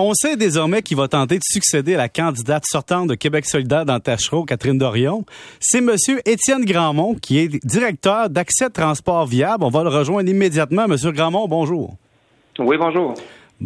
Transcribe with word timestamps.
On 0.00 0.14
sait 0.14 0.36
désormais 0.36 0.82
qu'il 0.82 0.96
va 0.96 1.08
tenter 1.08 1.38
de 1.38 1.42
succéder 1.44 1.96
à 1.96 1.98
la 1.98 2.08
candidate 2.08 2.64
sortante 2.64 3.08
de 3.08 3.16
Québec 3.16 3.44
solidaire 3.44 3.84
dans 3.84 3.98
Tachereau, 3.98 4.44
Catherine 4.44 4.78
Dorion. 4.78 5.24
C'est 5.58 5.80
Monsieur 5.80 6.20
Étienne 6.24 6.64
Grandmont, 6.64 7.16
qui 7.16 7.40
est 7.40 7.66
directeur 7.66 8.30
d'Accès 8.30 8.70
Transport 8.70 9.26
Viable. 9.26 9.64
On 9.64 9.70
va 9.70 9.82
le 9.82 9.88
rejoindre 9.88 10.30
immédiatement. 10.30 10.86
Monsieur 10.86 11.10
Grandmont, 11.10 11.48
bonjour. 11.48 11.96
Oui, 12.60 12.76
bonjour. 12.78 13.14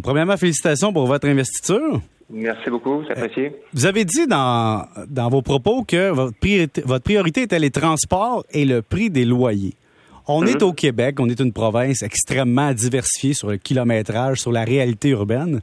Premièrement, 0.01 0.35
félicitations 0.35 0.91
pour 0.91 1.05
votre 1.05 1.27
investiture. 1.27 2.01
Merci 2.31 2.67
beaucoup, 2.71 3.03
c'est 3.05 3.11
apprécié. 3.11 3.55
Vous 3.71 3.85
avez 3.85 4.03
dit 4.03 4.25
dans, 4.25 4.87
dans 5.07 5.29
vos 5.29 5.43
propos 5.43 5.83
que 5.83 6.09
votre 6.09 6.35
priorité, 6.35 6.81
votre 6.83 7.03
priorité 7.03 7.43
était 7.43 7.59
les 7.59 7.69
transports 7.69 8.43
et 8.49 8.65
le 8.65 8.81
prix 8.81 9.11
des 9.11 9.25
loyers. 9.25 9.75
On 10.27 10.47
est 10.47 10.63
au 10.63 10.73
Québec, 10.73 11.19
on 11.19 11.29
est 11.29 11.39
une 11.39 11.53
province 11.53 12.01
extrêmement 12.01 12.73
diversifiée 12.73 13.35
sur 13.35 13.51
le 13.51 13.57
kilométrage, 13.57 14.39
sur 14.39 14.51
la 14.51 14.63
réalité 14.63 15.09
urbaine. 15.09 15.61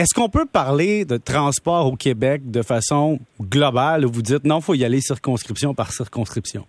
Est-ce 0.00 0.18
qu'on 0.18 0.30
peut 0.30 0.46
parler 0.46 1.04
de 1.04 1.18
transport 1.18 1.86
au 1.86 1.94
Québec 1.94 2.50
de 2.50 2.62
façon 2.62 3.18
globale 3.38 4.06
où 4.06 4.10
vous 4.10 4.22
dites 4.22 4.44
non, 4.44 4.60
il 4.60 4.62
faut 4.62 4.72
y 4.72 4.82
aller 4.82 5.02
circonscription 5.02 5.74
par 5.74 5.92
circonscription? 5.92 6.64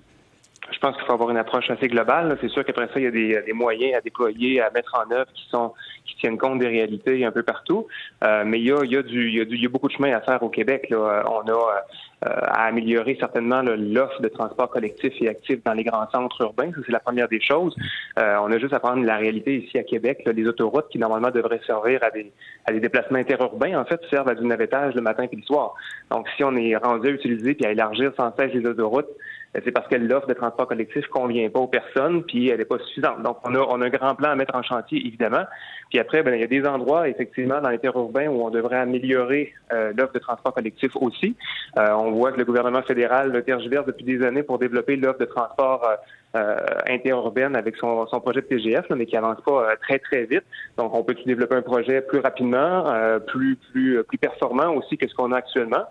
Je 0.70 0.78
pense 0.80 0.98
qu'il 0.98 1.06
faut 1.06 1.14
avoir 1.14 1.30
une 1.30 1.38
approche 1.38 1.70
assez 1.70 1.88
globale. 1.88 2.38
C'est 2.42 2.50
sûr 2.50 2.66
qu'après 2.66 2.88
ça, 2.88 2.96
il 2.98 3.04
y 3.04 3.08
a 3.08 3.42
des, 3.42 3.54
moyens 3.54 3.96
à 3.98 4.02
déployer, 4.02 4.60
à 4.60 4.70
mettre 4.72 4.94
en 4.96 5.10
œuvre 5.14 5.32
qui 5.34 5.48
sont 5.50 5.74
qui 6.06 6.18
tiennent 6.18 6.38
compte 6.38 6.60
des 6.60 6.68
réalités 6.68 7.24
un 7.24 7.32
peu 7.32 7.44
partout. 7.44 7.88
Euh, 8.22 8.44
mais 8.46 8.60
il 8.60 8.66
y 8.66 8.72
a, 8.74 8.84
il 8.84 8.92
y 8.92 8.98
a 8.98 9.02
du, 9.02 9.30
il 9.30 9.38
y 9.38 9.40
a 9.40 9.46
du, 9.46 9.56
il 9.56 9.64
y 9.64 9.66
a 9.66 9.70
beaucoup 9.70 9.88
de 9.88 9.94
chemin 9.94 10.12
à 10.12 10.20
faire 10.20 10.44
au 10.44 10.50
Québec. 10.50 10.88
Là. 10.90 11.24
On 11.32 11.48
a 11.48 11.54
euh, 11.54 11.80
à 12.24 12.66
améliorer 12.66 13.18
certainement 13.20 13.62
l'offre 13.64 14.22
de 14.22 14.28
transport 14.28 14.70
collectif 14.70 15.14
et 15.22 15.30
actif 15.30 15.64
dans 15.64 15.74
les 15.74 15.84
grands 15.84 16.10
centres 16.12 16.42
urbains. 16.42 16.72
C'est 16.86 16.92
la 16.92 17.00
première 17.00 17.28
des 17.28 17.42
choses. 17.42 17.76
Euh, 18.20 18.36
on 18.42 18.52
a 18.52 18.60
juste 18.60 18.74
à 18.74 18.80
prendre 18.80 19.04
la 19.04 19.18
réalité 19.18 19.58
ici 19.58 19.78
à 19.78 19.84
Québec. 19.84 20.22
Là, 20.26 20.34
les 20.34 20.48
autoroutes 20.48 20.88
qui, 20.90 21.00
normalement, 21.00 21.32
devraient 21.32 21.62
servir 21.66 22.04
à 22.04 22.12
des, 22.12 22.32
à 22.66 22.72
des 22.72 22.80
déplacements 22.80 23.20
interurbains, 23.20 23.80
en 23.80 23.86
fait, 23.86 24.00
servent 24.10 24.30
à 24.30 24.36
du 24.36 24.46
navettage 24.46 24.94
le 24.96 25.02
matin 25.02 25.26
et 25.32 25.36
le 25.36 25.42
soir. 25.44 25.74
Donc, 26.10 26.28
si 26.36 26.44
on 26.44 26.56
est 26.56 26.76
rendu 26.76 27.08
à 27.08 27.12
utiliser 27.12 27.56
puis 27.56 27.66
à 27.66 27.72
élargir 27.72 28.12
sans 28.18 28.36
cesse 28.36 28.54
les 28.54 28.66
autoroutes, 28.66 29.10
euh, 29.56 29.62
c'est 29.64 29.72
parce 29.72 29.88
que 29.88 29.96
l'offre 29.96 30.28
de 30.28 30.34
transport 30.34 30.68
collectif 30.68 31.06
convient 31.08 31.50
pas 31.50 31.60
aux 31.60 31.68
personnes, 31.68 32.24
puis 32.24 32.50
elle 32.50 32.60
n'est 32.60 32.66
pas 32.66 32.78
suffisante. 32.80 33.22
Donc, 33.24 33.38
on 33.44 33.56
a, 33.56 33.60
on 33.60 33.82
a 33.82 33.86
un 33.86 33.90
grand 33.90 34.16
plan 34.16 34.30
à 34.30 34.36
mettre 34.36 34.56
en 34.56 34.64
chantier, 34.64 35.00
évidemment. 35.06 35.46
Puis 35.90 36.00
après, 36.00 36.24
ben, 36.24 36.34
il 36.36 36.42
y 36.42 36.44
a 36.44 36.48
des 36.48 36.66
endroits, 36.66 37.10
effectivement, 37.10 37.60
dans 37.62 37.70
l'interurbain 37.70 38.28
où 38.28 38.46
on 38.46 38.50
devrait 38.50 38.78
améliorer 38.78 39.54
l'offre 39.72 40.14
de 40.14 40.20
transport 40.20 40.54
collectif 40.54 40.96
aussi. 40.96 41.36
on 41.76 42.11
on 42.12 42.16
voit 42.16 42.32
que 42.32 42.38
le 42.38 42.46
gouvernement 42.46 42.82
fédéral 42.82 43.32
le 43.32 43.44
tergiverse 43.44 43.86
depuis 43.86 44.04
des 44.04 44.24
années 44.24 44.44
pour 44.44 44.60
développer 44.60 44.96
l'offre 44.96 45.20
de 45.20 45.26
transport 45.26 45.86
euh, 45.86 45.96
euh, 46.34 46.56
interurbaine 46.88 47.58
avec 47.58 47.76
son, 47.76 48.06
projet 48.22 48.42
de 48.42 48.46
TGF, 48.46 48.86
mais 48.96 49.06
qui 49.06 49.18
avance 49.18 49.42
pas 49.46 49.72
euh, 49.72 49.76
très 49.82 50.00
très 50.00 50.24
vite. 50.24 50.44
Donc, 50.78 50.94
on 50.96 51.04
peut 51.04 51.16
développer 51.26 51.56
un 51.56 51.62
projet 51.62 52.02
plus 52.02 52.20
rapidement, 52.20 52.86
plus 53.28 53.58
plus 53.72 54.04
plus 54.04 54.18
performant 54.18 54.74
aussi 54.74 54.98
que 54.98 55.08
ce 55.08 55.16
qu'on 55.16 55.32
a 55.32 55.38
actuellement? 55.38 55.86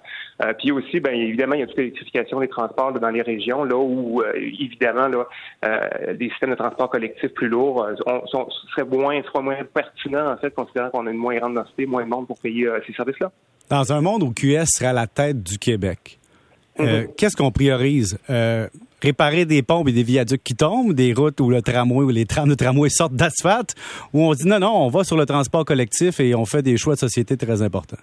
puis 0.59 0.73
aussi, 0.73 1.01
ben 1.01 1.15
évidemment, 1.15 1.55
il 1.55 1.61
y 1.61 1.63
a 1.63 1.67
toute 1.67 1.77
l'électrification 1.77 2.41
des 2.41 2.49
transports 2.49 2.93
dans 2.93 3.11
les 3.11 3.21
régions, 3.21 3.65
là 3.65 3.77
où 3.77 4.23
évidemment 4.35 5.09
là, 5.09 5.27
des 6.15 6.31
systèmes 6.31 6.51
de 6.51 6.55
transport 6.55 6.89
collectif 6.89 7.33
plus 7.35 7.49
lourds 7.49 7.87
on, 8.07 8.27
serait 8.75 8.85
moins, 8.85 9.23
serait 9.23 9.43
moins 9.43 9.63
pertinent 9.65 10.33
en 10.33 10.37
fait, 10.39 10.55
considérant 10.55 10.89
qu'on 10.91 11.07
a 11.07 11.11
une 11.11 11.19
moins 11.19 11.37
grande 11.37 11.55
densité, 11.55 11.85
moins 11.85 12.05
de 12.05 12.09
monde 12.09 12.27
pour 12.27 12.39
payer 12.39 12.69
ces 12.87 12.95
services-là. 12.95 13.31
Dans 13.71 13.93
un 13.93 14.01
monde 14.01 14.25
où 14.25 14.33
QS 14.33 14.67
serait 14.67 14.89
à 14.89 14.93
la 14.93 15.07
tête 15.07 15.45
du 15.45 15.57
Québec, 15.57 16.19
euh, 16.81 17.03
mhm. 17.03 17.09
qu'est-ce 17.17 17.37
qu'on 17.37 17.53
priorise? 17.53 18.19
Euh, 18.29 18.67
réparer 19.01 19.45
des 19.45 19.63
pompes 19.63 19.89
et 19.89 19.93
des 19.93 20.03
viaducs 20.03 20.43
qui 20.43 20.57
tombent, 20.57 20.93
des 20.93 21.15
routes 21.15 21.41
où 21.41 21.51
le 21.51 21.63
tramway 21.63 22.05
ou 22.05 22.11
les 22.11 22.27
trams 22.27 22.49
de 22.49 22.57
tramway 22.57 22.89
sortent 22.89 23.15
d'asphalte, 23.15 23.77
ou 24.13 24.23
on 24.23 24.33
dit 24.33 24.47
non, 24.47 24.59
non, 24.59 24.73
on 24.73 24.89
va 24.89 25.05
sur 25.05 25.17
le 25.17 25.25
transport 25.25 25.65
collectif 25.65 26.19
et 26.19 26.35
on 26.35 26.45
fait 26.45 26.63
des 26.63 26.77
choix 26.77 26.95
de 26.95 26.99
société 26.99 27.37
très 27.37 27.63
importants? 27.63 27.97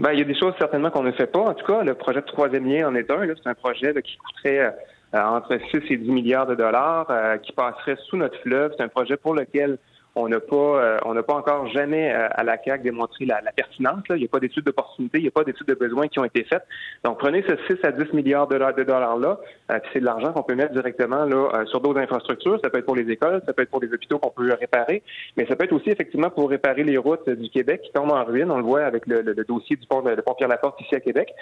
Ben, 0.00 0.12
il 0.12 0.18
y 0.18 0.22
a 0.22 0.24
des 0.24 0.38
choses 0.38 0.54
certainement 0.58 0.90
qu'on 0.90 1.04
ne 1.04 1.12
fait 1.12 1.28
pas. 1.28 1.40
En 1.40 1.54
tout 1.54 1.64
cas, 1.64 1.84
le 1.84 1.94
projet 1.94 2.20
de 2.20 2.26
troisième 2.26 2.66
lien 2.66 2.88
en 2.88 2.94
est 2.96 3.08
un. 3.08 3.20
C'est 3.26 3.48
un 3.48 3.54
projet 3.54 3.94
qui 4.02 4.16
coûterait 4.16 4.74
euh, 5.14 5.20
entre 5.20 5.58
6 5.70 5.80
et 5.90 5.96
10 5.96 6.10
milliards 6.10 6.46
de 6.46 6.56
dollars, 6.56 7.06
qui 7.42 7.52
passerait 7.52 7.96
sous 8.08 8.16
notre 8.16 8.38
fleuve. 8.40 8.72
C'est 8.76 8.82
un 8.82 8.88
projet 8.88 9.16
pour 9.16 9.34
lequel 9.34 9.78
on 10.18 10.28
n'a 10.28 10.40
pas, 10.40 10.56
euh, 10.56 10.98
on 11.04 11.14
n'a 11.14 11.22
pas 11.22 11.34
encore 11.34 11.68
jamais 11.68 12.12
euh, 12.12 12.28
à 12.32 12.42
la 12.42 12.58
CAC 12.58 12.82
démontré 12.82 13.24
la, 13.24 13.40
pertinence. 13.54 14.02
Il 14.10 14.16
n'y 14.16 14.24
a 14.24 14.28
pas 14.28 14.40
d'études 14.40 14.64
d'opportunité, 14.64 15.18
il 15.18 15.22
n'y 15.22 15.28
a 15.28 15.30
pas 15.30 15.44
d'études 15.44 15.66
de 15.66 15.74
besoins 15.74 16.08
qui 16.08 16.18
ont 16.18 16.24
été 16.24 16.44
faites. 16.44 16.64
Donc, 17.04 17.18
prenez 17.18 17.44
ce 17.48 17.56
6 17.74 17.84
à 17.84 17.92
10 17.92 18.12
milliards 18.12 18.48
de, 18.48 18.82
dollars 18.82 19.16
là, 19.16 19.38
euh, 19.70 19.78
c'est 19.92 20.00
de 20.00 20.04
l'argent 20.04 20.32
qu'on 20.32 20.42
peut 20.42 20.56
mettre 20.56 20.72
directement 20.72 21.24
là 21.24 21.64
sur 21.66 21.80
d'autres 21.80 22.00
infrastructures. 22.00 22.58
Ça 22.62 22.70
peut 22.70 22.78
être 22.78 22.86
pour 22.86 22.96
les 22.96 23.08
écoles, 23.10 23.42
ça 23.46 23.52
peut 23.52 23.62
être 23.62 23.70
pour 23.70 23.80
les 23.80 23.92
hôpitaux 23.92 24.18
qu'on 24.18 24.30
peut 24.30 24.52
réparer, 24.52 25.02
mais 25.36 25.46
ça 25.46 25.54
peut 25.54 25.64
être 25.64 25.72
aussi 25.72 25.90
effectivement 25.90 26.30
pour 26.30 26.50
réparer 26.50 26.82
les 26.82 26.96
routes 26.96 27.28
du 27.30 27.48
Québec 27.48 27.82
qui 27.82 27.92
tombent 27.92 28.12
en 28.12 28.24
ruine. 28.24 28.50
On 28.50 28.58
le 28.58 28.64
voit 28.64 28.82
avec 28.82 29.06
le, 29.06 29.22
dossier 29.44 29.76
du 29.76 29.86
pont 29.86 30.02
de, 30.02 30.20
pont 30.20 30.34
Pierre-Laporte 30.34 30.80
ici 30.80 30.96
à 30.96 31.00
Québec, 31.00 31.32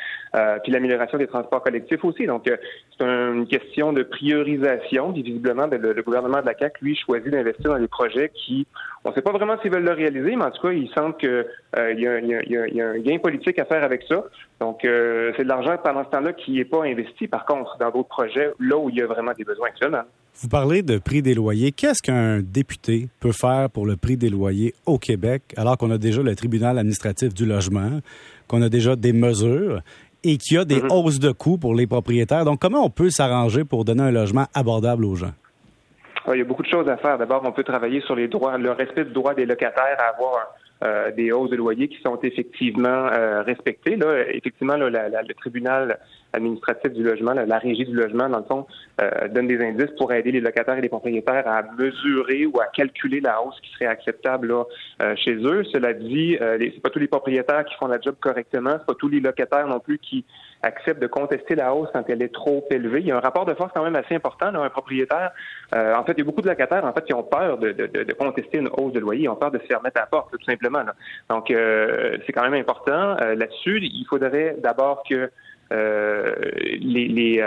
puis 0.63 0.73
l'amélioration 0.73 1.19
des 1.19 1.27
transports 1.27 1.63
collectifs 1.63 2.05
aussi. 2.05 2.27
Donc, 2.27 2.45
c'est 2.47 3.05
une 3.05 3.47
question 3.47 3.93
de 3.93 4.03
priorisation. 4.03 5.13
visiblement, 5.13 5.67
ben, 5.67 5.81
le, 5.81 6.03
gouvernement 6.03 6.41
de 6.41 6.47
la 6.47 6.55
CAC 6.55 6.81
lui 6.83 6.95
choisit 6.95 7.31
d'investir 7.31 7.71
dans 7.71 7.79
des 7.79 7.89
projets 7.89 8.31
qui 8.35 8.66
on 9.07 9.11
ne 9.11 9.15
sait 9.15 9.23
pas 9.23 9.31
vraiment 9.31 9.55
s'ils 9.63 9.71
veulent 9.71 9.85
le 9.85 9.93
réaliser, 9.93 10.35
mais 10.35 10.45
en 10.45 10.51
tout 10.51 10.67
cas, 10.67 10.73
il 10.73 10.91
semble 10.91 11.17
qu'il 11.17 11.29
euh, 11.29 11.93
y, 11.95 12.81
a 12.81 12.89
un 12.89 12.99
gain 12.99 13.19
politique 13.19 13.57
à 13.61 13.65
faire 13.65 13.85
avec 13.85 14.03
ça. 14.09 14.25
Donc, 14.61 14.85
euh, 14.85 15.33
c'est 15.37 15.45
de 15.45 15.49
l'argent 15.49 15.77
pendant 15.83 16.05
ce 16.05 16.11
temps-là 16.11 16.33
qui 16.33 16.53
n'est 16.53 16.65
pas 16.65 16.85
investi, 16.85 17.29
par 17.29 17.47
contre, 17.47 17.77
dans 17.79 17.91
d'autres 17.91 18.09
projets, 18.09 18.51
là 18.59 18.77
où 18.77 18.91
il 18.91 18.97
y 18.97 19.03
a 19.03 19.07
vraiment 19.07 19.31
des 19.39 19.45
besoins 19.45 19.69
actuellement. 19.69 20.03
Vous 20.41 20.49
parlez 20.49 20.83
de 20.83 20.99
prix 20.99 21.23
des 21.23 21.35
loyers. 21.35 21.71
Qu'est-ce 21.71 22.03
qu'un 22.03 22.41
député 22.41 23.09
peut 23.21 23.33
faire 23.33 23.71
pour 23.71 23.87
le 23.87 23.97
prix 23.97 24.17
des 24.17 24.29
loyers 24.29 24.75
au 24.87 24.99
Québec, 24.99 25.43
alors 25.57 25.79
qu'on 25.79 25.93
a 25.93 25.99
déjà 25.99 26.23
le 26.23 26.35
tribunal 26.35 26.77
administratif 26.77 27.33
du 27.33 27.47
logement, 27.47 28.01
qu'on 28.49 28.61
a 28.61 28.69
déjà 28.69 28.97
des 28.97 29.13
mesures 29.13 29.83
et 30.25 30.37
qu'il 30.37 30.57
y 30.57 30.59
a 30.59 30.65
des 30.65 30.81
mm-hmm. 30.81 30.93
hausses 30.93 31.21
de 31.21 31.31
coûts 31.31 31.59
pour 31.59 31.77
les 31.77 31.87
propriétaires? 31.87 32.45
Donc, 32.45 32.61
comment 32.61 32.85
on 32.85 32.91
peut 32.91 33.11
s'arranger 33.11 33.65
pour 33.65 33.85
donner 33.85 34.03
un 34.03 34.11
logement 34.11 34.47
abordable 34.53 35.05
aux 35.05 35.15
gens? 35.15 35.33
Il 36.35 36.39
y 36.39 36.41
a 36.43 36.45
beaucoup 36.45 36.63
de 36.63 36.69
choses 36.69 36.89
à 36.89 36.97
faire. 36.97 37.19
D'abord, 37.19 37.43
on 37.45 37.53
peut 37.53 37.65
travailler 37.65 38.01
sur 38.03 38.15
les 38.15 38.29
droits, 38.29 38.59
le 38.59 38.73
respect 38.73 39.05
du 39.05 39.13
droit 39.13 39.35
des 39.35 39.47
locataires 39.47 39.97
à 39.99 40.15
avoir 40.15 40.55
euh, 40.85 41.11
des 41.11 41.33
hausses 41.33 41.51
de 41.51 41.57
loyer 41.57 41.89
qui 41.89 41.99
sont 42.03 42.19
effectivement 42.23 43.07
euh, 43.07 43.43
respectées. 43.43 43.97
Là, 43.97 44.29
effectivement, 44.29 44.77
là, 44.77 44.89
le 44.89 45.35
tribunal 45.35 45.99
administratif 46.35 46.93
du 46.93 47.03
logement, 47.03 47.33
la, 47.33 47.59
régie 47.59 47.87
du 47.87 47.95
logement, 47.95 48.29
dans 48.29 48.41
le 48.41 48.45
fond, 48.45 48.67
euh, 49.01 49.29
donne 49.29 49.47
des 49.47 49.59
indices 49.65 49.95
pour 49.97 50.13
aider 50.13 50.33
les 50.33 50.41
locataires 50.41 50.77
et 50.77 50.83
les 50.83 50.91
propriétaires 50.91 51.49
à 51.49 51.63
mesurer 51.79 52.45
ou 52.45 52.61
à 52.61 52.67
calculer 52.67 53.21
la 53.21 53.43
hausse 53.43 53.59
qui 53.63 53.73
serait 53.73 53.87
acceptable 53.87 54.49
là, 54.49 55.17
chez 55.17 55.35
eux. 55.37 55.65
Cela 55.73 55.95
dit, 55.95 56.37
euh, 56.43 56.59
c'est 56.61 56.83
pas 56.83 56.91
tous 56.91 56.99
les 56.99 57.09
propriétaires 57.09 57.65
qui 57.65 57.75
font 57.77 57.87
la 57.87 58.01
job 58.01 58.17
correctement, 58.21 58.73
c'est 58.73 58.87
pas 58.87 58.99
tous 58.99 59.09
les 59.09 59.21
locataires 59.21 59.67
non 59.67 59.81
plus 59.81 59.99
qui 59.99 60.27
acceptent 60.63 61.01
de 61.01 61.07
contester 61.07 61.55
la 61.55 61.75
hausse 61.75 61.89
quand 61.93 62.05
elle 62.09 62.23
est 62.23 62.33
trop 62.33 62.65
élevée. 62.71 63.01
Il 63.01 63.07
y 63.07 63.13
a 63.13 63.17
un 63.17 63.21
rapport 63.21 63.45
de 63.45 63.55
force 63.55 63.73
quand 63.75 63.85
même 63.85 63.97
assez 63.97 64.15
important. 64.15 64.51
Là, 64.51 64.61
un 64.61 64.71
propriétaire, 64.71 65.33
en 65.73 66.05
fait, 66.05 66.13
il 66.13 66.19
y 66.19 66.23
a 66.23 66.25
beaucoup 66.25 66.43
de 66.43 66.49
locataires 66.49 66.85
en 66.85 66.93
fait 66.93 67.05
qui 67.05 67.15
ont 67.15 67.23
peur 67.23 67.59
de, 67.59 67.73
de, 67.73 67.87
de, 67.87 68.13
contester 68.13 68.59
une 68.59 68.69
hausse 68.69 68.93
de 68.93 69.01
loyer, 69.01 69.25
ils 69.25 69.29
ont 69.29 69.37
peur 69.37 69.51
de 69.51 69.59
se 69.59 69.65
faire 69.65 69.83
mettre 69.83 69.99
à 69.99 70.05
la 70.05 70.07
porte, 70.07 70.31
tout 70.31 70.45
simplement. 70.45 70.83
Donc, 71.29 71.51
euh, 71.51 72.17
c'est 72.27 72.33
quand 72.33 72.43
même 72.43 72.55
important. 72.55 73.17
Euh, 73.21 73.35
là-dessus, 73.35 73.81
il 73.83 74.07
faudrait 74.09 74.57
d'abord 74.59 75.03
que 75.09 75.31
euh, 75.73 76.33
les, 76.81 77.09
les 77.09 77.43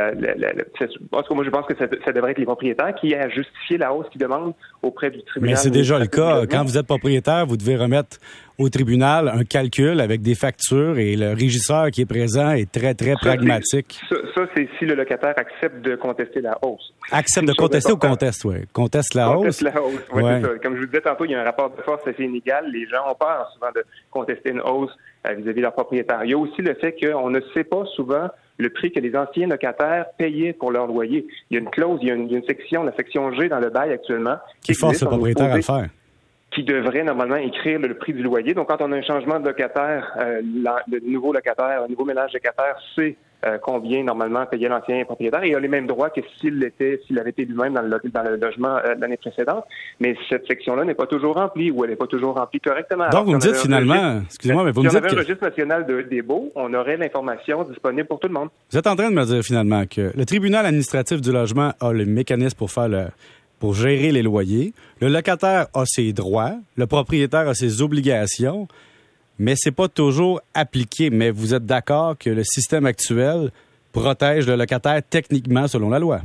moi 1.11 1.43
je 1.43 1.49
pense 1.49 1.65
que 1.65 1.73
ça, 1.77 2.11
devrait 2.11 2.31
être 2.31 2.37
les 2.37 2.45
propriétaires 2.45 2.93
qui 2.95 3.13
aient 3.13 3.19
à 3.19 3.29
justifier 3.29 3.77
la 3.77 3.93
hausse 3.93 4.07
qu'ils 4.09 4.19
demandent 4.19 4.53
auprès 4.81 5.09
du 5.09 5.23
tribunal. 5.23 5.55
Mais 5.55 5.55
c'est 5.55 5.69
déjà 5.69 5.97
le 5.97 6.07
cas. 6.07 6.45
Quand 6.45 6.63
vous 6.63 6.77
êtes 6.77 6.85
propriétaire, 6.85 7.45
vous 7.45 7.57
devez 7.57 7.77
remettre 7.77 8.17
au 8.59 8.67
tribunal 8.67 9.29
un 9.29 9.45
calcul 9.45 10.01
avec 10.01 10.21
des 10.21 10.35
factures 10.35 10.97
et 10.97 11.15
le 11.15 11.29
régisseur 11.29 11.91
qui 11.91 12.01
est 12.01 12.05
présent 12.05 12.51
est 12.51 12.69
très, 12.69 12.93
très 12.93 13.13
pragmatique. 13.13 14.01
Ça, 14.09 14.41
c'est 14.53 14.67
si 14.77 14.85
le 14.85 14.95
locataire 14.95 15.33
accepte 15.37 15.81
de 15.81 15.95
contester 15.95 16.41
la 16.41 16.57
hausse. 16.61 16.93
Accepte 17.11 17.47
de 17.47 17.53
contester 17.53 17.93
ou 17.93 17.97
conteste, 17.97 18.43
oui. 18.43 18.65
Conteste 18.73 19.15
la 19.15 19.27
conteste 19.27 19.61
hausse. 19.63 19.73
la 19.73 19.81
hausse, 19.81 20.41
ça. 20.41 20.49
Comme 20.61 20.75
je 20.75 20.81
vous 20.81 20.87
disais 20.87 21.01
tantôt, 21.01 21.23
il 21.23 21.31
y 21.31 21.35
a 21.35 21.41
un 21.41 21.45
rapport 21.45 21.69
de 21.69 21.81
force 21.83 22.05
assez 22.05 22.23
inégal. 22.23 22.65
Les 22.69 22.85
gens 22.85 23.09
ont 23.09 23.15
peur 23.15 23.49
souvent 23.53 23.71
de 23.73 23.83
contester 24.11 24.51
une 24.51 24.61
hausse 24.61 24.91
euh, 24.91 25.08
vis-à-vis 25.25 25.55
de 25.55 25.61
leur 25.61 25.73
propriétaire. 25.73 26.21
Il 26.23 26.31
y 26.31 26.33
a 26.33 26.37
aussi 26.37 26.61
le 26.61 26.73
fait 26.75 26.95
qu'on 26.99 27.29
ne 27.29 27.39
sait 27.53 27.63
pas 27.63 27.85
souvent 27.95 28.29
le 28.57 28.69
prix 28.69 28.91
que 28.91 28.99
les 28.99 29.15
anciens 29.15 29.47
locataires 29.47 30.05
payaient 30.17 30.53
pour 30.53 30.71
leur 30.71 30.87
loyer. 30.87 31.25
Il 31.49 31.55
y 31.55 31.57
a 31.57 31.61
une 31.61 31.69
clause, 31.69 31.99
il 32.01 32.09
y 32.09 32.11
a 32.11 32.15
une, 32.15 32.43
section, 32.43 32.83
la 32.83 32.93
section 32.93 33.31
G 33.33 33.47
dans 33.47 33.59
le 33.59 33.69
bail 33.69 33.91
actuellement. 33.91 34.37
Qui, 34.61 34.73
force 34.73 35.01
le 35.01 35.07
propriétaire 35.07 35.51
à 35.51 35.55
le 35.55 35.61
faire 35.61 35.87
qui 36.51 36.63
devrait 36.63 37.03
normalement 37.03 37.35
écrire 37.35 37.79
le 37.79 37.93
prix 37.93 38.11
du 38.11 38.23
loyer. 38.23 38.55
Donc, 38.55 38.69
quand 38.69 38.81
on 38.81 38.91
a 38.91 38.97
un 38.97 39.03
changement 39.03 39.39
de 39.39 39.45
locataire, 39.45 40.11
euh, 40.19 40.41
le 40.41 40.99
nouveau 41.01 41.31
locataire, 41.31 41.83
le 41.83 41.89
nouveau 41.89 42.05
ménage 42.05 42.33
locataire 42.33 42.75
sait 42.95 43.15
euh, 43.45 43.57
combien 43.61 44.03
normalement 44.03 44.45
payait 44.45 44.67
l'ancien 44.67 45.05
propriétaire 45.05 45.43
et 45.43 45.49
il 45.49 45.55
a 45.55 45.59
les 45.59 45.67
mêmes 45.67 45.87
droits 45.87 46.09
que 46.09 46.21
s'il 46.39 46.61
était, 46.63 47.01
s'il 47.07 47.17
avait 47.19 47.29
été 47.29 47.45
lui-même 47.45 47.73
dans 47.73 47.81
le, 47.81 47.99
dans 48.11 48.23
le 48.23 48.35
logement 48.35 48.77
euh, 48.77 48.95
l'année 48.99 49.17
précédente. 49.17 49.63
Mais 49.99 50.15
cette 50.27 50.45
section-là 50.47 50.83
n'est 50.83 50.93
pas 50.93 51.07
toujours 51.07 51.35
remplie 51.35 51.71
ou 51.71 51.83
elle 51.83 51.91
n'est 51.91 51.95
pas 51.95 52.07
toujours 52.07 52.35
remplie 52.35 52.59
correctement. 52.59 53.09
Donc, 53.09 53.25
vous 53.25 53.33
me 53.33 53.39
dites 53.39 53.55
finalement, 53.55 54.21
excusez-moi, 54.25 54.63
mais 54.65 54.71
vous 54.71 54.83
me 54.83 54.89
dites. 54.89 54.97
Si 54.97 55.03
on 55.03 55.07
avait 55.07 55.15
un 55.15 55.19
registre 55.19 55.43
national 55.43 55.85
de, 55.85 56.01
des 56.01 56.21
baux, 56.21 56.51
on 56.55 56.73
aurait 56.73 56.97
l'information 56.97 57.63
disponible 57.63 58.07
pour 58.07 58.19
tout 58.19 58.27
le 58.27 58.33
monde. 58.33 58.49
Vous 58.71 58.77
êtes 58.77 58.87
en 58.87 58.95
train 58.95 59.09
de 59.09 59.15
me 59.15 59.25
dire 59.25 59.41
finalement 59.43 59.85
que 59.85 60.11
le 60.15 60.25
tribunal 60.25 60.65
administratif 60.65 61.21
du 61.21 61.31
logement 61.31 61.71
a 61.79 61.93
le 61.93 62.05
mécanisme 62.05 62.57
pour 62.57 62.71
faire 62.71 62.89
le, 62.89 63.05
pour 63.59 63.73
gérer 63.73 64.11
les 64.11 64.21
loyers. 64.21 64.73
Le 65.01 65.07
locataire 65.07 65.67
a 65.73 65.83
ses 65.85 66.13
droits, 66.13 66.55
le 66.75 66.87
propriétaire 66.87 67.47
a 67.47 67.53
ses 67.53 67.81
obligations. 67.81 68.67
Mais 69.39 69.55
c'est 69.55 69.71
pas 69.71 69.87
toujours 69.87 70.41
appliqué. 70.53 71.09
Mais 71.09 71.31
vous 71.31 71.55
êtes 71.55 71.65
d'accord 71.65 72.17
que 72.17 72.29
le 72.29 72.43
système 72.43 72.85
actuel 72.85 73.51
protège 73.91 74.47
le 74.47 74.55
locataire 74.55 75.01
techniquement 75.09 75.67
selon 75.67 75.89
la 75.89 75.99
loi? 75.99 76.19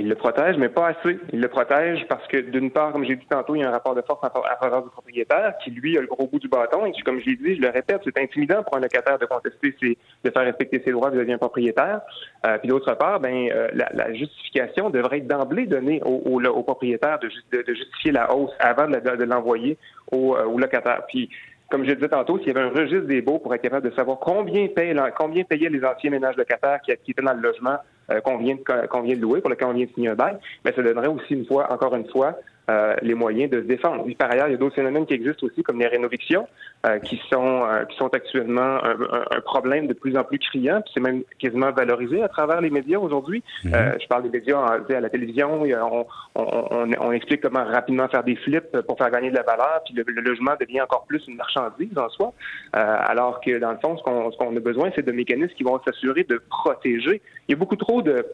Il 0.00 0.08
le 0.08 0.14
protège, 0.14 0.56
mais 0.56 0.70
pas 0.70 0.88
assez. 0.88 1.18
Il 1.30 1.40
le 1.40 1.48
protège 1.48 2.06
parce 2.08 2.26
que, 2.28 2.38
d'une 2.38 2.70
part, 2.70 2.92
comme 2.92 3.04
j'ai 3.04 3.16
dit 3.16 3.26
tantôt, 3.28 3.54
il 3.54 3.60
y 3.60 3.64
a 3.64 3.68
un 3.68 3.72
rapport 3.72 3.94
de 3.94 4.00
force 4.00 4.24
à 4.24 4.56
faveur 4.56 4.82
du 4.82 4.88
propriétaire 4.88 5.54
qui, 5.62 5.70
lui, 5.70 5.98
a 5.98 6.00
le 6.00 6.06
gros 6.06 6.26
bout 6.26 6.38
du 6.38 6.48
bâton. 6.48 6.86
Et 6.86 6.92
comme 7.04 7.20
je 7.20 7.26
l'ai 7.26 7.36
dit, 7.36 7.56
je 7.56 7.60
le 7.60 7.68
répète, 7.68 8.00
c'est 8.04 8.18
intimidant 8.18 8.62
pour 8.62 8.78
un 8.78 8.80
locataire 8.80 9.18
de 9.18 9.26
contester, 9.26 9.76
ses, 9.78 9.98
de 10.24 10.30
faire 10.30 10.44
respecter 10.44 10.80
ses 10.82 10.92
droits 10.92 11.10
vis-à-vis 11.10 11.36
propriétaire. 11.36 12.00
Euh, 12.46 12.56
puis 12.58 12.68
d'autre 12.68 12.94
part, 12.94 13.20
ben, 13.20 13.50
euh, 13.50 13.68
la, 13.74 14.12
justification 14.14 14.88
devrait 14.88 15.18
être 15.18 15.26
d'emblée 15.26 15.66
donnée 15.66 16.00
au, 16.02 16.40
au, 16.40 16.62
propriétaire 16.62 17.18
de, 17.18 17.28
de, 17.52 17.74
justifier 17.74 18.12
la 18.12 18.34
hausse 18.34 18.52
avant 18.58 18.88
de, 18.88 19.24
l'envoyer 19.24 19.76
au, 20.12 20.34
euh, 20.34 20.44
au 20.44 20.56
locataire. 20.56 21.02
Puis 21.08 21.28
comme 21.70 21.84
je 21.84 21.90
le 21.90 21.96
disais 21.96 22.08
tantôt, 22.08 22.38
s'il 22.38 22.48
y 22.48 22.50
avait 22.50 22.60
un 22.60 22.70
registre 22.70 23.06
des 23.06 23.22
baux 23.22 23.38
pour 23.38 23.54
être 23.54 23.62
capable 23.62 23.88
de 23.88 23.94
savoir 23.94 24.18
combien, 24.18 24.68
combien 25.16 25.44
payaient 25.44 25.68
les 25.68 25.84
anciens 25.84 26.10
ménages 26.10 26.36
locataires 26.36 26.80
qui, 26.82 26.92
qui 27.04 27.12
étaient 27.12 27.22
dans 27.22 27.32
le 27.32 27.40
logement 27.40 27.76
euh, 28.10 28.20
qu'on 28.20 28.38
vient, 28.38 28.56
vient, 28.56 29.16
de 29.16 29.20
louer, 29.20 29.40
pour 29.40 29.50
lequel 29.50 29.68
on 29.68 29.72
vient 29.72 29.86
de 29.86 29.90
signer 29.92 30.08
un 30.08 30.14
bail, 30.16 30.36
mais 30.64 30.72
ça 30.72 30.82
donnerait 30.82 31.06
aussi 31.06 31.34
une 31.34 31.46
fois, 31.46 31.72
encore 31.72 31.94
une 31.94 32.08
fois, 32.08 32.36
euh, 32.70 32.94
les 33.02 33.14
moyens 33.14 33.50
de 33.50 33.60
se 33.62 33.66
défendre. 33.66 34.04
par 34.16 34.30
ailleurs, 34.30 34.48
il 34.48 34.52
y 34.52 34.54
a 34.54 34.56
d'autres 34.56 34.76
phénomènes 34.76 35.06
qui 35.06 35.14
existent 35.14 35.46
aussi, 35.46 35.62
comme 35.62 35.78
les 35.80 35.88
rénovictions, 35.88 36.46
euh, 36.86 36.98
qui 36.98 37.20
sont 37.28 37.64
euh, 37.64 37.84
qui 37.86 37.96
sont 37.96 38.08
actuellement 38.08 38.78
un, 38.84 38.96
un, 39.30 39.40
problème 39.40 39.86
de 39.86 39.92
plus 39.92 40.16
en 40.16 40.24
plus 40.24 40.38
criant. 40.38 40.80
Puis 40.82 40.92
c'est 40.94 41.00
même 41.00 41.22
quasiment 41.38 41.72
valorisé 41.72 42.22
à 42.22 42.28
travers 42.28 42.60
les 42.60 42.70
médias 42.70 42.98
aujourd'hui. 42.98 43.42
Mhm. 43.64 43.72
je 44.00 44.06
parle 44.06 44.22
des 44.24 44.38
médias 44.38 44.60
à 44.60 45.00
la 45.00 45.10
télévision. 45.10 45.62
On, 45.62 46.06
on, 46.36 46.92
on, 47.00 47.12
explique 47.12 47.40
comment 47.40 47.64
rapidement 47.64 48.08
faire 48.08 48.24
des 48.24 48.36
flips 48.36 48.80
pour 48.86 48.98
faire 48.98 49.10
gagner 49.10 49.30
de 49.30 49.36
la 49.36 49.42
valeur. 49.42 49.82
Puis 49.84 49.94
le, 49.94 50.04
logement 50.20 50.52
devient 50.60 50.82
encore 50.82 51.06
plus 51.06 51.22
une 51.26 51.36
marchandise 51.36 51.96
en 51.96 52.08
soi. 52.10 52.32
alors 52.72 53.40
que 53.40 53.58
dans 53.58 53.72
le 53.72 53.78
fond, 53.78 53.96
ce 53.96 54.02
qu'on, 54.36 54.56
a 54.56 54.60
besoin, 54.60 54.90
c'est 54.94 55.04
de 55.04 55.12
mécanismes 55.12 55.54
qui 55.54 55.64
vont 55.64 55.80
s'assurer 55.84 56.24
de 56.24 56.40
protéger. 56.48 57.20
Il 57.48 57.52
y 57.52 57.54
a 57.54 57.56
beaucoup 57.56 57.76
trop 57.76 58.02
de 58.02 58.24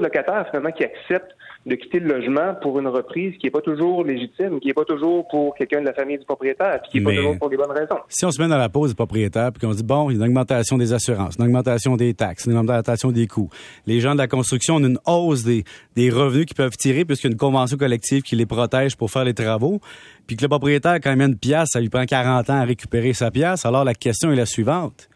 de 0.00 0.04
locataires 0.04 0.46
finalement 0.48 0.72
qui 0.72 0.84
acceptent 0.84 1.36
de 1.66 1.74
quitter 1.74 2.00
le 2.00 2.14
logement 2.14 2.54
pour 2.62 2.78
une 2.78 2.88
reprise 2.88 3.36
qui 3.36 3.46
n'est 3.46 3.50
pas 3.50 3.60
toujours 3.60 4.02
légitime, 4.02 4.60
qui 4.60 4.68
n'est 4.68 4.74
pas 4.74 4.86
toujours 4.86 5.28
pour 5.28 5.54
quelqu'un 5.54 5.80
de 5.80 5.86
la 5.86 5.92
famille 5.92 6.18
du 6.18 6.24
propriétaire, 6.24 6.80
qui 6.90 6.98
n'est 6.98 7.04
pas 7.04 7.14
toujours 7.14 7.38
pour 7.38 7.50
des 7.50 7.56
bonnes 7.58 7.70
raisons. 7.70 7.98
Si 8.08 8.24
on 8.24 8.30
se 8.30 8.40
met 8.40 8.48
dans 8.48 8.56
la 8.56 8.70
pause 8.70 8.90
du 8.90 8.96
propriétaire 8.96 9.52
puis 9.52 9.60
qu'on 9.60 9.72
se 9.72 9.78
dit 9.78 9.82
bon, 9.82 10.08
il 10.08 10.14
y 10.14 10.16
a 10.16 10.24
une 10.24 10.30
augmentation 10.30 10.78
des 10.78 10.94
assurances, 10.94 11.36
une 11.38 11.44
augmentation 11.44 11.96
des 11.96 12.14
taxes, 12.14 12.46
une 12.46 12.56
augmentation 12.56 13.12
des 13.12 13.26
coûts. 13.26 13.50
Les 13.86 14.00
gens 14.00 14.14
de 14.14 14.18
la 14.18 14.28
construction 14.28 14.76
ont 14.76 14.84
une 14.84 14.98
hausse 15.06 15.44
des, 15.44 15.64
des 15.96 16.08
revenus 16.08 16.46
qu'ils 16.46 16.56
peuvent 16.56 16.76
tirer 16.76 17.04
puisqu'il 17.04 17.26
y 17.26 17.30
a 17.30 17.32
une 17.32 17.38
convention 17.38 17.76
collective 17.76 18.22
qui 18.22 18.36
les 18.36 18.46
protège 18.46 18.96
pour 18.96 19.10
faire 19.10 19.24
les 19.24 19.34
travaux. 19.34 19.80
Puis 20.26 20.36
que 20.36 20.42
le 20.42 20.48
propriétaire, 20.48 20.94
quand 21.02 21.10
il 21.10 21.18
met 21.18 21.26
une 21.26 21.38
pièce, 21.38 21.68
ça 21.72 21.80
lui 21.80 21.90
prend 21.90 22.06
40 22.06 22.48
ans 22.48 22.60
à 22.60 22.64
récupérer 22.64 23.12
sa 23.12 23.30
pièce. 23.30 23.66
Alors 23.66 23.84
la 23.84 23.94
question 23.94 24.32
est 24.32 24.36
la 24.36 24.46
suivante 24.46 25.09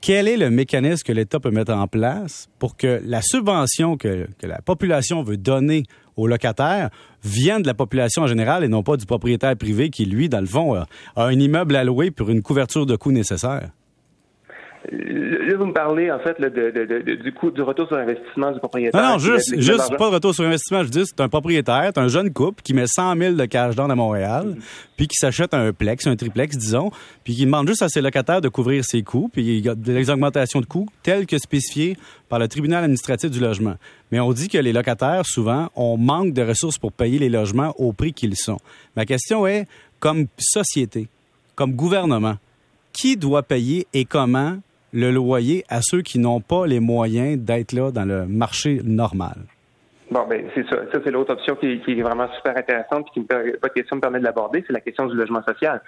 quel 0.00 0.28
est 0.28 0.36
le 0.36 0.50
mécanisme 0.50 1.02
que 1.04 1.12
l'État 1.12 1.40
peut 1.40 1.50
mettre 1.50 1.72
en 1.72 1.86
place 1.86 2.48
pour 2.58 2.76
que 2.76 3.02
la 3.04 3.20
subvention 3.22 3.96
que, 3.96 4.28
la 4.42 4.62
population 4.62 5.22
veut 5.22 5.36
donner 5.36 5.84
aux 6.16 6.26
locataires 6.26 6.90
vienne 7.22 7.62
de 7.62 7.66
la 7.66 7.74
population 7.74 8.22
en 8.22 8.26
général 8.26 8.64
et 8.64 8.68
non 8.68 8.82
pas 8.82 8.96
du 8.96 9.06
propriétaire 9.06 9.56
privé 9.56 9.90
qui, 9.90 10.06
lui, 10.06 10.28
dans 10.28 10.40
le 10.40 10.46
fond, 10.46 10.74
a, 10.74 10.86
a 11.16 11.24
un 11.24 11.38
immeuble 11.38 11.76
à 11.76 11.84
louer 11.84 12.10
pour 12.10 12.30
une 12.30 12.42
couverture 12.42 12.86
de 12.86 12.96
coûts 12.96 13.12
nécessaire? 13.12 13.70
Là, 14.90 15.56
vous 15.56 15.66
me 15.66 15.72
parlez, 15.74 16.10
en 16.10 16.18
fait, 16.20 16.40
de, 16.40 17.14
du 17.22 17.32
coût 17.32 17.50
du 17.50 17.60
retour 17.60 17.86
sur 17.86 17.98
investissement 17.98 18.50
du 18.50 18.58
propriétaire. 18.58 19.00
Non, 19.00 19.10
non, 19.10 19.18
juste, 19.18 19.60
juste 19.60 19.96
pas 19.98 20.08
de 20.08 20.14
retour 20.14 20.34
sur 20.34 20.44
investissement. 20.44 20.82
Je 20.84 20.88
dis, 20.88 21.04
c'est 21.04 21.20
un 21.20 21.28
propriétaire, 21.28 21.90
c'est 21.94 22.00
un 22.00 22.08
jeune 22.08 22.32
couple 22.32 22.62
qui 22.62 22.72
met 22.72 22.86
100 22.86 23.16
000 23.16 23.34
de 23.34 23.44
cash 23.44 23.76
down 23.76 23.90
à 23.90 23.94
Montréal, 23.94 24.46
mm-hmm. 24.46 24.62
puis 24.96 25.06
qui 25.06 25.16
s'achète 25.16 25.52
un 25.52 25.74
plex, 25.74 26.06
un 26.06 26.16
triplex, 26.16 26.56
disons, 26.56 26.90
puis 27.24 27.36
qui 27.36 27.44
demande 27.44 27.68
juste 27.68 27.82
à 27.82 27.90
ses 27.90 28.00
locataires 28.00 28.40
de 28.40 28.48
couvrir 28.48 28.82
ses 28.82 29.02
coûts, 29.02 29.28
puis 29.30 29.42
il 29.58 29.64
y 29.64 29.68
a 29.68 29.74
des 29.74 30.08
augmentations 30.08 30.60
de 30.60 30.66
coûts 30.66 30.88
telles 31.02 31.26
que 31.26 31.36
spécifiées 31.36 31.98
par 32.30 32.38
le 32.38 32.48
tribunal 32.48 32.82
administratif 32.82 33.30
du 33.30 33.40
logement. 33.40 33.74
Mais 34.10 34.18
on 34.18 34.32
dit 34.32 34.48
que 34.48 34.58
les 34.58 34.72
locataires, 34.72 35.26
souvent, 35.26 35.68
ont 35.76 35.98
manque 35.98 36.32
de 36.32 36.42
ressources 36.42 36.78
pour 36.78 36.92
payer 36.92 37.18
les 37.18 37.28
logements 37.28 37.74
au 37.78 37.92
prix 37.92 38.14
qu'ils 38.14 38.36
sont. 38.36 38.58
Ma 38.96 39.04
question 39.04 39.46
est, 39.46 39.66
comme 39.98 40.26
société, 40.38 41.08
comme 41.54 41.74
gouvernement, 41.74 42.36
qui 42.92 43.18
doit 43.18 43.42
payer 43.42 43.86
et 43.92 44.06
comment 44.06 44.56
le 44.92 45.10
loyer 45.10 45.64
à 45.68 45.80
ceux 45.82 46.02
qui 46.02 46.18
n'ont 46.18 46.40
pas 46.40 46.66
les 46.66 46.80
moyens 46.80 47.38
d'être 47.38 47.72
là 47.72 47.90
dans 47.90 48.04
le 48.04 48.26
marché 48.26 48.80
normal? 48.84 49.36
Bon, 50.10 50.26
ben 50.28 50.44
c'est 50.54 50.68
ça. 50.68 50.76
Ça, 50.92 50.98
c'est 51.04 51.10
l'autre 51.12 51.32
option 51.32 51.54
qui, 51.54 51.80
est 51.86 52.02
vraiment 52.02 52.28
super 52.34 52.56
intéressante 52.56 53.06
et 53.08 53.10
qui, 53.12 53.20
me, 53.20 53.52
de 53.52 53.68
question, 53.68 53.96
me 53.96 54.00
permet 54.00 54.18
de 54.18 54.24
l'aborder, 54.24 54.64
c'est 54.66 54.72
la 54.72 54.80
question 54.80 55.06
du 55.06 55.16
logement 55.16 55.42
social. 55.44 55.80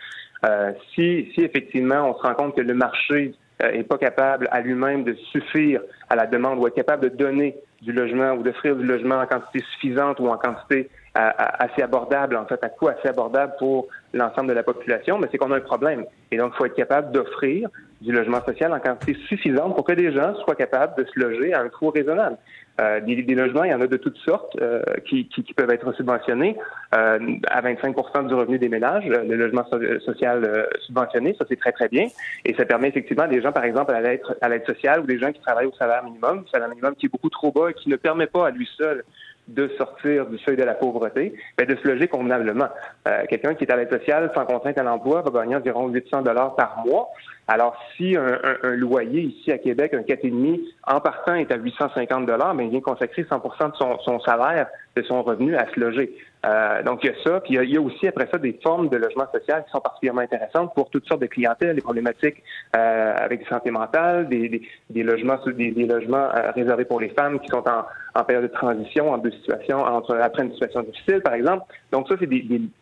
Euh, 0.44 0.72
si, 0.94 1.28
si 1.34 1.40
effectivement 1.40 2.08
on 2.08 2.16
se 2.16 2.22
rend 2.22 2.34
compte 2.34 2.56
que 2.56 2.60
le 2.60 2.74
marché 2.74 3.34
euh, 3.62 3.82
pas 3.82 3.98
capable 3.98 4.48
à 4.50 4.60
lui-même 4.60 5.04
de 5.04 5.14
suffire 5.32 5.80
à 6.08 6.16
la 6.16 6.26
demande 6.26 6.58
ou 6.58 6.66
est 6.66 6.72
capable 6.72 7.10
de 7.10 7.16
donner 7.16 7.56
du 7.80 7.92
logement 7.92 8.32
ou 8.32 8.42
d'offrir 8.42 8.76
du 8.76 8.84
logement 8.84 9.16
en 9.16 9.26
quantité 9.26 9.64
suffisante 9.72 10.20
ou 10.20 10.28
en 10.28 10.36
quantité 10.36 10.88
assez 11.14 11.82
abordable, 11.82 12.36
en 12.36 12.46
fait, 12.46 12.62
à 12.64 12.70
coût 12.70 12.88
assez 12.88 13.08
abordable 13.08 13.52
pour 13.58 13.88
l'ensemble 14.14 14.48
de 14.48 14.54
la 14.54 14.62
population, 14.62 15.18
mais 15.18 15.28
c'est 15.30 15.36
qu'on 15.36 15.52
a 15.52 15.56
un 15.56 15.60
problème. 15.60 16.06
Et 16.30 16.38
donc, 16.38 16.52
il 16.54 16.56
faut 16.56 16.64
être 16.64 16.74
capable 16.74 17.12
d'offrir 17.12 17.68
du 18.02 18.12
logement 18.12 18.44
social 18.44 18.72
en 18.72 18.80
quantité 18.80 19.16
suffisante 19.28 19.74
pour 19.74 19.84
que 19.84 19.92
des 19.92 20.12
gens 20.12 20.34
soient 20.44 20.56
capables 20.56 20.94
de 20.96 21.08
se 21.08 21.18
loger 21.18 21.54
à 21.54 21.60
un 21.60 21.68
coût 21.68 21.90
raisonnable. 21.90 22.36
Euh, 22.80 23.00
des, 23.00 23.34
logements, 23.34 23.64
il 23.64 23.70
y 23.70 23.74
en 23.74 23.80
a 23.82 23.86
de 23.86 23.96
toutes 23.96 24.16
sortes 24.18 24.56
euh, 24.60 24.82
qui, 25.06 25.28
peuvent 25.54 25.70
être 25.70 25.92
subventionnés 25.92 26.56
euh, 26.94 27.18
à 27.48 27.60
25% 27.60 28.28
du 28.28 28.34
revenu 28.34 28.58
des 28.58 28.68
ménages, 28.68 29.04
le 29.04 29.36
logement 29.36 29.64
social 30.04 30.68
subventionné, 30.86 31.36
ça 31.38 31.44
c'est 31.48 31.58
très 31.58 31.72
très 31.72 31.88
bien, 31.88 32.06
et 32.44 32.54
ça 32.54 32.64
permet 32.64 32.88
effectivement 32.88 33.28
des 33.28 33.42
gens, 33.42 33.52
par 33.52 33.64
exemple, 33.64 33.92
à 33.92 34.48
l'aide 34.48 34.66
sociale 34.66 35.00
ou 35.00 35.06
des 35.06 35.18
gens 35.18 35.32
qui 35.32 35.40
travaillent 35.40 35.66
au 35.66 35.74
salaire 35.74 36.02
minimum, 36.02 36.44
salaire 36.50 36.68
minimum 36.68 36.94
qui 36.96 37.06
est 37.06 37.10
beaucoup 37.10 37.30
trop 37.30 37.52
bas 37.52 37.70
et 37.70 37.74
qui 37.74 37.90
ne 37.90 37.96
permet 37.96 38.26
pas 38.26 38.46
à 38.46 38.50
lui 38.50 38.68
seul 38.78 39.04
de 39.48 39.68
sortir 39.76 40.26
du 40.26 40.38
seuil 40.38 40.56
de 40.56 40.62
la 40.62 40.74
pauvreté, 40.74 41.34
mais 41.58 41.66
de 41.66 41.76
se 41.76 41.86
loger 41.86 42.08
convenablement. 42.08 42.68
Euh, 43.08 43.24
quelqu'un 43.28 43.54
qui 43.54 43.64
est 43.64 43.72
à 43.72 43.76
l'aide 43.76 43.90
sociale 43.90 44.30
sans 44.34 44.46
contrainte 44.46 44.78
à 44.78 44.82
l'emploi 44.82 45.22
va 45.22 45.30
gagner 45.40 45.56
environ 45.56 45.88
800 45.88 46.22
dollars 46.22 46.54
par 46.54 46.82
mois. 46.86 47.08
Alors, 47.48 47.76
si 47.96 48.16
un, 48.16 48.76
loyer 48.76 49.20
ici 49.20 49.50
à 49.50 49.58
Québec, 49.58 49.94
un 49.94 50.02
4,5, 50.02 50.60
en 50.86 51.00
partant 51.00 51.34
est 51.34 51.50
à 51.50 51.56
850 51.56 52.24
dollars, 52.24 52.54
mais 52.54 52.66
il 52.66 52.70
vient 52.70 52.80
consacrer 52.80 53.22
100% 53.24 53.72
de 53.72 53.76
son, 53.76 53.98
son 53.98 54.20
salaire, 54.20 54.68
de 54.96 55.02
son 55.02 55.22
revenu 55.22 55.56
à 55.56 55.66
se 55.66 55.80
loger. 55.80 56.16
Euh, 56.44 56.82
donc, 56.82 57.00
il 57.04 57.10
y 57.10 57.10
a 57.10 57.14
ça. 57.22 57.40
Puis, 57.40 57.54
il 57.54 57.70
y, 57.70 57.76
a, 57.76 57.80
aussi, 57.80 58.06
après 58.08 58.26
ça, 58.30 58.38
des 58.38 58.58
formes 58.62 58.88
de 58.88 58.96
logement 58.96 59.26
social 59.32 59.64
qui 59.64 59.70
sont 59.70 59.80
particulièrement 59.80 60.22
intéressantes 60.22 60.74
pour 60.74 60.90
toutes 60.90 61.06
sortes 61.06 61.20
de 61.20 61.26
clientèles, 61.26 61.76
des 61.76 61.82
problématiques 61.82 62.42
euh, 62.76 63.14
avec 63.16 63.40
des 63.40 63.46
santé 63.46 63.70
mentale, 63.70 64.28
des, 64.28 64.62
des, 64.90 65.02
logements 65.02 65.38
des, 65.46 65.70
logements 65.70 66.28
euh, 66.34 66.50
réservés 66.52 66.84
pour 66.84 67.00
les 67.00 67.10
femmes 67.10 67.38
qui 67.38 67.48
sont 67.48 67.62
en, 67.68 67.84
en 68.18 68.24
période 68.24 68.44
de 68.44 68.52
transition, 68.52 69.12
en 69.12 69.18
deux 69.18 69.30
situations, 69.30 69.78
entre, 69.78 70.16
après 70.16 70.42
une 70.42 70.52
situation 70.52 70.82
difficile, 70.82 71.20
par 71.20 71.34
exemple. 71.34 71.64
Donc, 71.92 72.08
ça, 72.08 72.16
c'est 72.18 72.28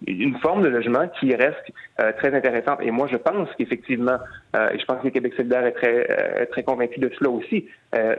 une 0.06 0.38
forme 0.38 0.62
de 0.62 0.68
logement 0.68 1.08
qui 1.20 1.34
reste 1.34 1.70
euh, 2.00 2.12
très 2.18 2.34
intéressante. 2.34 2.78
Et 2.80 2.90
moi, 2.90 3.08
je 3.10 3.16
pense 3.16 3.48
qu'effectivement, 3.58 4.18
et 4.54 4.78
je 4.78 4.84
pense 4.84 5.02
que 5.02 5.08
Québec 5.08 5.34
solidaire 5.36 5.64
est 5.64 5.72
très, 5.72 6.46
très 6.46 6.62
convaincu 6.62 6.98
de 6.98 7.10
cela 7.18 7.30
aussi, 7.30 7.68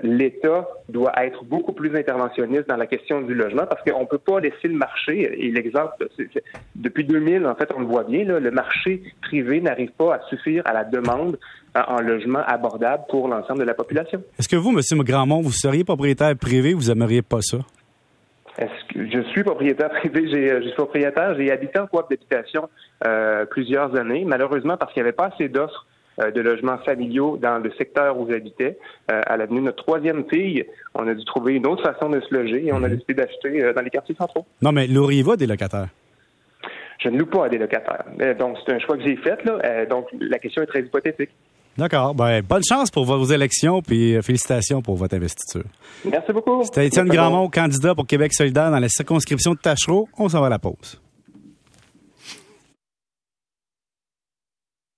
l'État 0.01 0.67
doit 0.87 1.11
être 1.23 1.43
beaucoup 1.43 1.73
plus 1.73 1.95
interventionniste 1.97 2.69
dans 2.69 2.77
la 2.77 2.87
question 2.87 3.21
du 3.21 3.33
logement 3.33 3.65
parce 3.65 3.81
qu'on 3.83 4.01
ne 4.01 4.05
peut 4.05 4.17
pas 4.17 4.39
laisser 4.39 4.67
le 4.67 4.75
marché 4.75 5.30
et 5.33 5.51
l'exemple, 5.51 6.07
depuis 6.75 7.03
2000, 7.03 7.45
en 7.45 7.55
fait, 7.55 7.69
on 7.75 7.79
le 7.79 7.85
voit 7.85 8.03
bien, 8.03 8.23
le 8.23 8.51
marché 8.51 9.01
privé 9.21 9.61
n'arrive 9.61 9.91
pas 9.91 10.15
à 10.15 10.21
suffire 10.29 10.63
à 10.65 10.73
la 10.73 10.83
demande 10.83 11.37
en 11.75 12.01
logement 12.01 12.43
abordable 12.45 13.03
pour 13.09 13.27
l'ensemble 13.27 13.59
de 13.59 13.65
la 13.65 13.73
population. 13.73 14.21
Est-ce 14.37 14.49
que 14.49 14.55
vous, 14.55 14.71
M. 14.71 15.03
Grandmont, 15.03 15.41
vous 15.41 15.51
seriez 15.51 15.83
propriétaire 15.83 16.35
privé 16.35 16.73
ou 16.73 16.79
vous 16.79 16.89
n'aimeriez 16.89 17.21
pas 17.21 17.41
ça? 17.41 17.59
Est-ce 18.57 18.93
que 18.93 19.09
je 19.09 19.21
suis 19.29 19.43
propriétaire 19.43 19.89
privé, 20.01 20.27
j'ai, 20.29 20.51
euh, 20.51 20.59
je 20.61 20.67
suis 20.67 20.75
propriétaire, 20.75 21.35
j'ai 21.37 21.51
habité 21.51 21.79
en 21.79 21.87
coop 21.87 22.09
d'habitation 22.09 22.69
euh, 23.05 23.45
plusieurs 23.45 23.95
années, 23.95 24.25
malheureusement 24.25 24.77
parce 24.77 24.93
qu'il 24.93 25.01
n'y 25.01 25.07
avait 25.07 25.15
pas 25.15 25.31
assez 25.33 25.47
d'offres 25.47 25.85
de 26.29 26.41
logements 26.41 26.77
familiaux 26.79 27.37
dans 27.41 27.57
le 27.57 27.71
secteur 27.77 28.19
où 28.19 28.29
j'habitais. 28.29 28.77
Euh, 29.11 29.21
à 29.25 29.37
l'avenue 29.37 29.61
de 29.61 29.65
notre 29.65 29.83
troisième 29.83 30.25
fille, 30.29 30.65
on 30.93 31.07
a 31.07 31.13
dû 31.13 31.25
trouver 31.25 31.55
une 31.55 31.65
autre 31.65 31.81
façon 31.81 32.09
de 32.09 32.19
se 32.19 32.33
loger 32.33 32.67
et 32.67 32.73
on 32.73 32.83
a 32.83 32.87
mhm. 32.87 32.95
décidé 32.95 33.13
d'acheter 33.15 33.63
euh, 33.63 33.73
dans 33.73 33.81
les 33.81 33.89
quartiers 33.89 34.15
centraux. 34.15 34.45
Non, 34.61 34.71
mais 34.71 34.87
l'auriez-vous 34.87 35.37
des 35.37 35.47
locataires? 35.47 35.89
Je 36.99 37.09
ne 37.09 37.17
loue 37.17 37.25
pas 37.25 37.45
à 37.45 37.49
des 37.49 37.57
locataires. 37.57 38.05
Donc, 38.37 38.57
c'est 38.63 38.73
un 38.73 38.79
choix 38.79 38.95
que 38.95 39.03
j'ai 39.03 39.15
fait. 39.15 39.43
Là. 39.43 39.87
Donc, 39.87 40.05
la 40.19 40.37
question 40.37 40.61
est 40.61 40.67
très 40.67 40.81
hypothétique. 40.81 41.31
D'accord. 41.75 42.13
Ben, 42.13 42.43
bonne 42.43 42.61
chance 42.63 42.91
pour 42.91 43.05
vos 43.05 43.23
élections, 43.23 43.81
puis 43.81 44.21
félicitations 44.21 44.83
pour 44.83 44.97
votre 44.97 45.15
investiture. 45.15 45.63
Merci 46.05 46.31
beaucoup. 46.31 46.63
C'était 46.63 46.85
Étienne 46.85 47.07
Grandmont, 47.07 47.49
candidat 47.49 47.95
pour 47.95 48.05
Québec 48.05 48.33
solidaire 48.33 48.69
dans 48.69 48.79
la 48.79 48.87
circonscription 48.87 49.53
de 49.53 49.57
Tachereau. 49.57 50.07
On 50.19 50.29
s'en 50.29 50.41
va 50.41 50.45
à 50.47 50.49
la 50.51 50.59
pause. 50.59 51.00